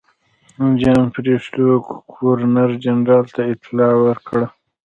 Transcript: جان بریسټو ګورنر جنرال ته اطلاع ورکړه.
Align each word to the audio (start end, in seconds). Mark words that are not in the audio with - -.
جان 0.81 1.01
بریسټو 1.13 1.67
ګورنر 2.13 2.69
جنرال 2.83 3.25
ته 3.35 3.41
اطلاع 3.53 3.93
ورکړه. 4.05 4.45